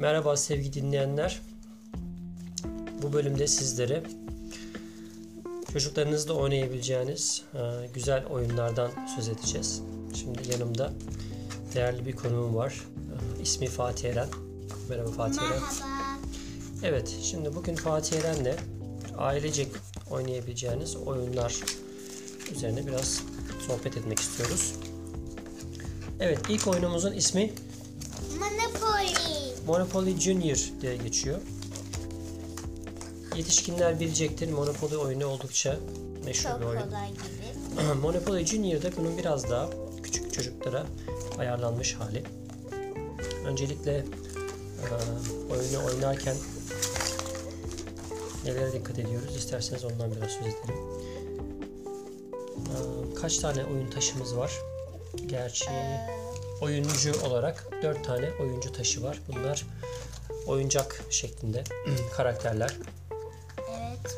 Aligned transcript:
Merhaba 0.00 0.36
sevgili 0.36 0.72
dinleyenler. 0.72 1.40
Bu 3.02 3.12
bölümde 3.12 3.46
sizlere 3.46 4.02
çocuklarınızla 5.72 6.34
oynayabileceğiniz 6.34 7.42
e, 7.54 7.58
güzel 7.94 8.26
oyunlardan 8.26 8.90
söz 9.16 9.28
edeceğiz. 9.28 9.82
Şimdi 10.14 10.52
yanımda 10.52 10.92
değerli 11.74 12.06
bir 12.06 12.16
konuğum 12.16 12.54
var. 12.54 12.84
E, 13.38 13.42
İsmi 13.42 13.66
Fatih 13.66 14.10
Eren. 14.10 14.28
Merhaba 14.88 15.10
Fatih 15.10 15.42
Eren. 15.42 15.50
Merhaba. 15.50 16.18
Evet, 16.82 17.18
şimdi 17.22 17.54
bugün 17.54 17.74
Fatih 17.74 18.16
Eren'le 18.16 18.54
ailecek 19.18 19.68
oynayabileceğiniz 20.10 20.96
oyunlar 20.96 21.60
üzerine 22.52 22.86
biraz 22.86 23.22
sohbet 23.66 23.96
etmek 23.96 24.18
istiyoruz. 24.18 24.74
Evet, 26.20 26.38
ilk 26.48 26.66
oyunumuzun 26.66 27.12
ismi 27.12 27.52
Monopoly. 28.38 29.39
Monopoly 29.70 30.20
Junior 30.20 30.58
diye 30.80 30.96
geçiyor. 30.96 31.38
Yetişkinler 33.36 34.00
bilecektir. 34.00 34.52
Monopoly 34.52 34.96
oyunu 34.96 35.26
oldukça 35.26 35.76
meşhur 36.24 36.50
Çok 36.50 36.60
bir 36.60 36.66
oyun. 36.66 36.80
kolay 36.80 37.08
gibi. 37.08 37.94
Monopoly 38.02 38.46
Junior'da 38.46 38.96
bunun 38.96 39.18
biraz 39.18 39.50
daha 39.50 39.68
küçük 40.02 40.34
çocuklara 40.34 40.86
ayarlanmış 41.38 41.94
hali. 41.94 42.22
Öncelikle 43.46 43.92
e, 43.96 44.04
oyunu 45.52 45.86
oynarken 45.86 46.36
nelere 48.44 48.72
dikkat 48.72 48.98
ediyoruz? 48.98 49.36
İsterseniz 49.36 49.84
ondan 49.84 50.10
biraz 50.16 50.30
söz 50.30 50.46
edelim. 50.46 50.80
E, 52.54 53.14
Kaç 53.14 53.38
tane 53.38 53.64
oyun 53.64 53.90
taşımız 53.90 54.36
var? 54.36 54.52
Gerçi 55.26 55.64
oyuncu 56.60 57.12
olarak 57.26 57.66
4 57.82 58.04
tane 58.04 58.30
oyuncu 58.40 58.72
taşı 58.72 59.02
var. 59.02 59.20
Bunlar 59.28 59.66
oyuncak 60.46 61.04
şeklinde 61.10 61.64
karakterler. 62.16 62.76
Evet. 63.70 64.16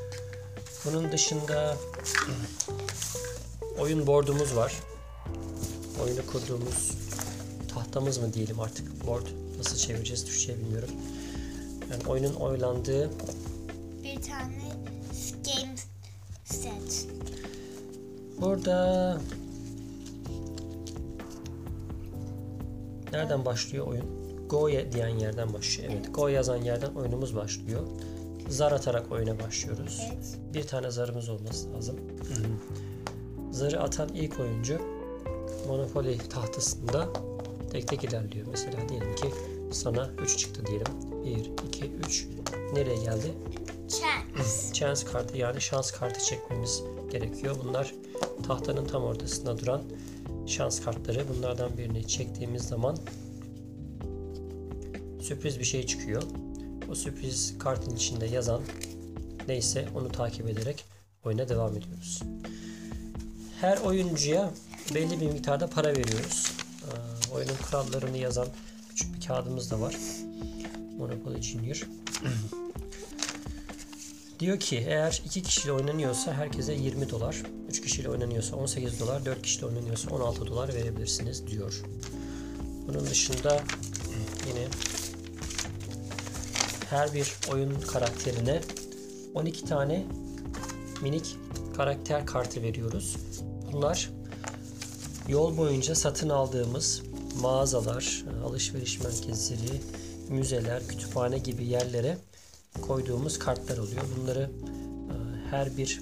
Bunun 0.84 1.12
dışında 1.12 1.76
oyun 3.78 4.06
board'umuz 4.06 4.56
var. 4.56 4.74
Oyunu 6.04 6.26
kurduğumuz 6.26 6.90
tahtamız 7.74 8.18
mı 8.18 8.32
diyelim 8.32 8.60
artık 8.60 9.06
board 9.06 9.26
nasıl 9.58 9.76
çevireceğiz 9.76 10.24
Türkçe'ye 10.24 10.58
bilmiyorum. 10.58 10.90
Yani 11.90 12.02
oyunun 12.08 12.34
oynandığı 12.34 13.10
Bir 14.04 14.22
tane 14.22 14.62
game 15.44 15.74
set. 16.44 17.06
burada 18.40 19.20
nereden 23.12 23.44
başlıyor 23.44 23.86
oyun? 23.86 24.04
Go 24.48 24.68
ye- 24.68 24.92
diyen 24.92 25.08
yerden 25.08 25.52
başlıyor. 25.52 25.92
Evet, 25.94 26.14
Go 26.14 26.28
yazan 26.28 26.56
yerden 26.56 26.94
oyunumuz 26.94 27.36
başlıyor. 27.36 27.80
Zar 28.48 28.72
atarak 28.72 29.12
oyuna 29.12 29.40
başlıyoruz. 29.40 30.00
Evet. 30.14 30.38
bir 30.54 30.66
tane 30.66 30.90
zarımız 30.90 31.28
olması 31.28 31.72
lazım. 31.72 31.96
Zarı 33.50 33.80
atan 33.82 34.08
ilk 34.08 34.40
oyuncu 34.40 34.80
Monopoly 35.68 36.18
tahtasında 36.18 37.08
tek 37.72 37.88
tek 37.88 38.04
ilerliyor. 38.04 38.46
Mesela 38.50 38.88
diyelim 38.88 39.14
ki 39.14 39.26
sana 39.72 40.10
3 40.24 40.38
çıktı 40.38 40.66
diyelim. 40.66 40.86
1, 41.24 41.66
2, 41.68 41.84
3. 42.06 42.26
Nereye 42.72 42.96
geldi? 42.96 43.32
Chance. 43.88 44.72
Chance 44.72 45.04
kartı 45.12 45.38
yani 45.38 45.60
şans 45.60 45.90
kartı 45.90 46.24
çekmemiz 46.24 46.82
gerekiyor. 47.10 47.56
Bunlar 47.64 47.94
tahtanın 48.46 48.84
tam 48.84 49.02
ortasında 49.04 49.58
duran 49.58 49.82
şans 50.46 50.80
kartları. 50.80 51.24
Bunlardan 51.28 51.78
birini 51.78 52.06
çektiğimiz 52.06 52.62
zaman 52.62 52.96
sürpriz 55.20 55.58
bir 55.58 55.64
şey 55.64 55.86
çıkıyor. 55.86 56.22
O 56.90 56.94
sürpriz 56.94 57.58
kartın 57.58 57.96
içinde 57.96 58.26
yazan 58.26 58.62
neyse 59.48 59.88
onu 59.94 60.08
takip 60.08 60.48
ederek 60.48 60.84
oyuna 61.24 61.48
devam 61.48 61.76
ediyoruz. 61.76 62.22
Her 63.60 63.78
oyuncuya 63.78 64.50
belli 64.94 65.20
bir 65.20 65.26
miktarda 65.26 65.66
para 65.66 65.88
veriyoruz. 65.88 66.52
Ee, 66.82 67.32
oyunun 67.34 67.56
kurallarını 67.70 68.16
yazan 68.16 68.48
küçük 68.88 69.14
bir 69.14 69.26
kağıdımız 69.26 69.70
da 69.70 69.80
var. 69.80 69.96
Monopoly 70.98 71.42
Junior. 71.42 71.86
Diyor 74.42 74.60
ki 74.60 74.84
eğer 74.88 75.22
iki 75.24 75.42
kişiyle 75.42 75.72
oynanıyorsa 75.72 76.32
herkese 76.32 76.72
20 76.72 77.10
dolar, 77.10 77.42
3 77.68 77.82
kişiyle 77.82 78.08
oynanıyorsa 78.08 78.56
18 78.56 79.00
dolar, 79.00 79.24
4 79.24 79.42
kişiyle 79.42 79.66
oynanıyorsa 79.66 80.10
16 80.10 80.46
dolar 80.46 80.74
verebilirsiniz 80.74 81.46
diyor. 81.46 81.82
Bunun 82.88 83.06
dışında 83.06 83.60
yine 84.48 84.66
her 86.90 87.14
bir 87.14 87.32
oyun 87.52 87.80
karakterine 87.80 88.60
12 89.34 89.64
tane 89.64 90.06
minik 91.02 91.36
karakter 91.76 92.26
kartı 92.26 92.62
veriyoruz. 92.62 93.16
Bunlar 93.72 94.10
yol 95.28 95.56
boyunca 95.56 95.94
satın 95.94 96.28
aldığımız 96.28 97.02
mağazalar, 97.40 98.24
alışveriş 98.44 99.00
merkezleri, 99.00 99.80
müzeler, 100.28 100.88
kütüphane 100.88 101.38
gibi 101.38 101.64
yerlere 101.64 102.18
koyduğumuz 102.80 103.38
kartlar 103.38 103.78
oluyor. 103.78 104.02
Bunları 104.16 104.50
e, 105.10 105.50
her 105.50 105.76
bir 105.76 106.00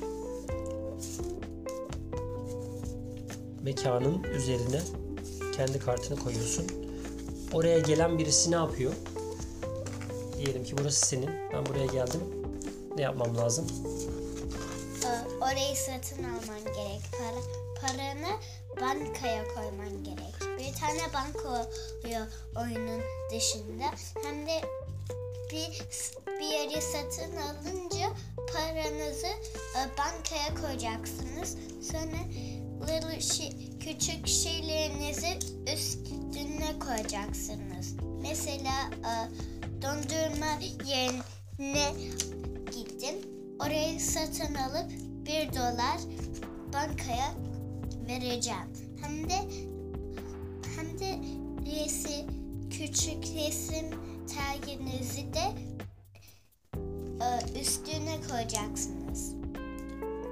mekanın 3.63 4.23
üzerine 4.23 4.81
kendi 5.57 5.79
kartını 5.79 6.19
koyuyorsun. 6.19 6.67
Oraya 7.53 7.79
gelen 7.79 8.19
birisi 8.19 8.51
ne 8.51 8.55
yapıyor? 8.55 8.93
Diyelim 10.39 10.65
ki 10.65 10.75
burası 10.79 11.07
senin. 11.07 11.31
Ben 11.53 11.67
buraya 11.67 11.87
geldim. 11.87 12.21
Ne 12.97 13.03
yapmam 13.03 13.37
lazım? 13.37 13.67
Ee, 15.05 15.35
Orayı 15.45 15.77
satın 15.77 16.25
alman 16.25 16.65
gerek. 16.65 17.01
Para, 17.13 17.41
paranı 17.81 18.37
bankaya 18.81 19.45
koyman 19.55 20.05
gerek. 20.05 20.35
Bir 20.59 20.81
tane 20.81 21.13
banka 21.15 21.49
oluyor 21.49 22.27
oyunun 22.57 23.01
dışında. 23.31 23.85
Hem 24.25 24.47
de 24.47 24.61
bir, 25.53 25.83
bir 26.41 26.45
yeri 26.45 26.83
satın 26.83 27.37
alınca 27.37 28.07
paranızı 28.53 29.27
e, 29.27 29.81
bankaya 29.99 30.55
koyacaksınız. 30.63 31.57
Sonra 31.83 32.21
little 32.81 33.21
şey, 33.21 33.79
küçük 33.81 34.27
şeylerinizi 34.27 35.39
üstüne 35.75 36.79
koyacaksınız. 36.79 37.95
Mesela 38.23 38.91
e, 38.91 39.13
dondurma 39.83 40.59
yerine 40.87 41.93
gittim. 42.77 43.15
Orayı 43.61 44.01
satın 44.01 44.55
alıp 44.55 44.91
bir 45.27 45.53
dolar 45.53 46.01
bankaya 46.73 47.35
vereceğim. 48.09 48.97
Hem 49.01 49.31
de 49.31 49.39
hem 50.77 50.99
de 50.99 51.19
resi 51.71 52.27
küçük 52.71 53.25
resim 53.35 54.10
terginizi 54.35 55.35
de 55.35 55.53
e, 57.21 57.61
üstüne 57.61 58.19
koyacaksınız. 58.31 59.35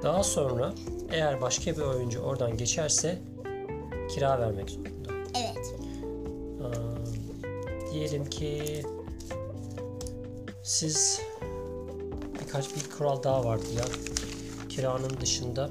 Daha 0.02 0.22
sonra 0.22 0.72
eğer 1.10 1.40
başka 1.40 1.76
bir 1.76 1.80
oyuncu 1.82 2.20
oradan 2.20 2.56
geçerse 2.56 3.18
kira 4.14 4.40
vermek 4.40 4.70
zorunda. 4.70 5.12
Evet. 5.34 5.74
Aa, 6.62 7.92
diyelim 7.92 8.24
ki 8.24 8.82
siz 10.62 11.20
birkaç 12.40 12.76
bir 12.76 12.90
kural 12.98 13.22
daha 13.22 13.44
vardı 13.44 13.66
ya. 13.76 13.84
Kiranın 14.68 15.20
dışında 15.20 15.70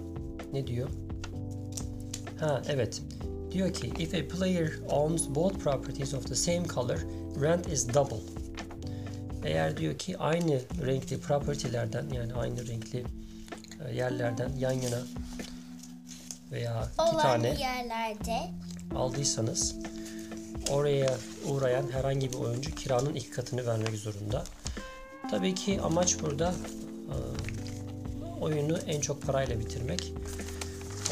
ne 0.53 0.67
diyor? 0.67 0.89
Ha 2.39 2.61
evet. 2.69 3.01
Diyor 3.57 3.73
ki 3.73 3.91
if 4.00 4.13
a 4.13 4.28
player 4.28 4.79
owns 4.90 5.35
both 5.35 5.64
properties 5.64 6.14
of 6.14 6.26
the 6.26 6.35
same 6.35 6.67
color, 6.67 6.99
rent 7.41 7.67
is 7.67 7.93
double. 7.93 8.22
Eğer 9.46 9.78
diyor 9.78 9.97
ki 9.97 10.17
aynı 10.17 10.61
renkli 10.85 11.20
property'lerden 11.20 12.09
yani 12.09 12.34
aynı 12.34 12.67
renkli 12.67 13.05
e, 13.85 13.96
yerlerden 13.96 14.52
yan 14.58 14.72
yana 14.72 14.99
veya 16.52 16.87
iki 16.93 17.16
Olan 17.16 17.22
tane 17.22 17.47
yerlerde 17.59 18.37
aldıysanız 18.96 19.76
oraya 20.72 21.17
uğrayan 21.46 21.91
herhangi 21.91 22.34
bir 22.34 22.37
oyuncu 22.37 22.76
kiranın 22.76 23.14
iki 23.16 23.29
katını 23.29 23.66
vermek 23.66 23.96
zorunda. 23.96 24.43
Tabii 25.31 25.55
ki 25.55 25.81
amaç 25.81 26.22
burada 26.22 26.53
e, 27.09 27.16
oyunu 28.41 28.78
en 28.78 29.02
çok 29.02 29.22
parayla 29.22 29.59
bitirmek. 29.59 30.14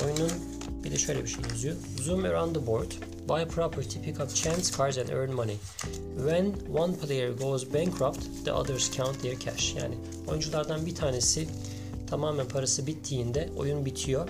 Oyunun 0.06 0.55
bir 0.86 0.92
de 0.92 0.98
şöyle 0.98 1.24
bir 1.24 1.28
şey 1.28 1.44
yazıyor. 1.50 1.76
Zoom 2.02 2.26
around 2.26 2.56
the 2.56 2.68
board, 2.68 2.92
buy 3.30 3.46
property, 3.46 4.00
pick 4.00 4.20
up 4.20 4.36
chance 4.36 4.64
cards 4.78 4.98
and 4.98 5.10
earn 5.10 5.34
money. 5.34 5.58
When 6.18 6.54
one 6.78 6.94
player 6.96 7.30
goes 7.32 7.74
bankrupt, 7.74 8.46
the 8.46 8.52
others 8.54 8.92
count 8.92 9.22
their 9.22 9.40
cash. 9.40 9.76
Yani 9.76 9.96
oyunculardan 10.28 10.86
bir 10.86 10.96
tanesi 10.96 11.48
tamamen 12.10 12.48
parası 12.48 12.88
bittiğinde 12.88 13.50
oyun 13.58 13.86
bitiyor. 13.86 14.30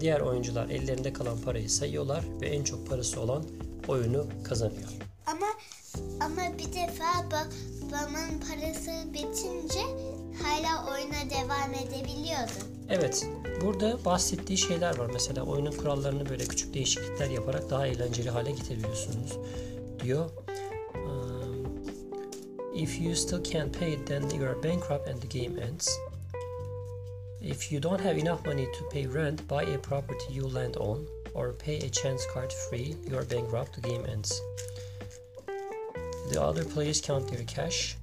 Diğer 0.00 0.20
oyuncular 0.20 0.68
ellerinde 0.68 1.12
kalan 1.12 1.40
parayı 1.40 1.70
sayıyorlar 1.70 2.24
ve 2.40 2.48
en 2.48 2.64
çok 2.64 2.88
parası 2.88 3.20
olan 3.20 3.44
oyunu 3.88 4.26
kazanıyor. 4.44 4.88
ama 5.26 5.46
ama 6.20 6.58
bir 6.58 6.72
defa 6.72 7.04
ba- 7.04 7.50
babamın 7.86 8.40
parası 8.48 8.90
bitince 9.14 9.80
hala 10.42 10.92
oyuna 10.94 11.30
devam 11.30 11.74
edebiliyordum. 11.74 12.75
Evet, 12.90 13.26
burada 13.60 14.04
bahsettiği 14.04 14.58
şeyler 14.58 14.98
var. 14.98 15.10
Mesela 15.12 15.42
oyunun 15.42 15.72
kurallarını 15.72 16.28
böyle 16.28 16.44
küçük 16.44 16.74
değişiklikler 16.74 17.30
yaparak 17.30 17.70
daha 17.70 17.86
eğlenceli 17.86 18.30
hale 18.30 18.50
getirebiliyorsunuz. 18.50 19.38
Diyor. 20.02 20.30
um, 20.94 21.66
If 22.74 23.00
you 23.00 23.14
still 23.14 23.44
can't 23.44 23.78
pay 23.78 24.04
then 24.04 24.30
you 24.30 24.48
are 24.48 24.62
bankrupt 24.62 25.08
and 25.08 25.22
the 25.22 25.38
game 25.38 25.62
ends. 25.62 25.98
If 27.42 27.72
you 27.72 27.82
don't 27.82 28.00
have 28.00 28.20
enough 28.20 28.46
money 28.46 28.66
to 28.66 28.88
pay 28.88 29.06
rent, 29.14 29.50
buy 29.50 29.74
a 29.74 29.78
property 29.78 30.34
you 30.34 30.54
land 30.54 30.76
on, 30.76 31.06
or 31.34 31.52
pay 31.52 31.76
a 31.76 31.88
chance 31.90 32.26
card 32.34 32.52
free, 32.52 32.96
you 33.08 33.18
are 33.18 33.24
bankrupt, 33.24 33.74
the 33.74 33.88
game 33.88 34.06
ends. 34.12 34.42
The 36.32 36.42
other 36.42 36.64
players 36.64 37.00
count 37.00 37.28
their 37.28 37.44
cash. 37.44 37.96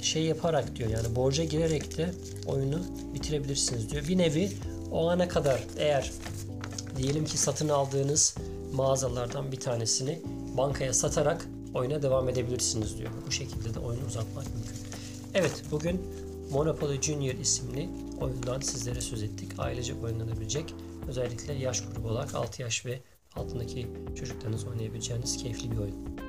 Şey 0.00 0.22
yaparak 0.22 0.76
diyor 0.76 0.90
yani 0.90 1.16
borca 1.16 1.44
girerek 1.44 1.98
de 1.98 2.10
oyunu 2.46 2.80
bitirebilirsiniz 3.14 3.90
diyor. 3.90 4.08
Bir 4.08 4.18
nevi 4.18 4.50
o 4.92 5.08
ana 5.10 5.28
kadar 5.28 5.64
eğer 5.78 6.12
diyelim 6.96 7.24
ki 7.24 7.38
satın 7.38 7.68
aldığınız 7.68 8.34
mağazalardan 8.72 9.52
bir 9.52 9.60
tanesini 9.60 10.22
bankaya 10.56 10.94
satarak 10.94 11.46
oyuna 11.74 12.02
devam 12.02 12.28
edebilirsiniz 12.28 12.98
diyor. 12.98 13.10
Bu 13.26 13.30
şekilde 13.30 13.74
de 13.74 13.78
oyunu 13.78 14.06
uzatmak 14.06 14.44
mümkün. 14.44 14.76
Evet 15.34 15.62
bugün 15.70 16.00
Monopoly 16.50 17.02
Junior 17.02 17.34
isimli 17.34 17.88
oyundan 18.20 18.60
sizlere 18.60 19.00
söz 19.00 19.22
ettik. 19.22 19.52
Ailecek 19.58 20.04
oynanabilecek 20.04 20.74
özellikle 21.08 21.52
yaş 21.52 21.82
grubu 21.86 22.08
olarak 22.08 22.34
6 22.34 22.62
yaş 22.62 22.86
ve 22.86 23.00
altındaki 23.36 23.86
çocuklarınız 24.16 24.64
oynayabileceğiniz 24.64 25.36
keyifli 25.36 25.70
bir 25.70 25.76
oyun. 25.76 26.27